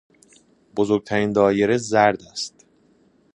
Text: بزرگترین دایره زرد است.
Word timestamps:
بزرگترین 0.75 1.31
دایره 1.31 1.77
زرد 1.77 2.21
است. 2.23 2.65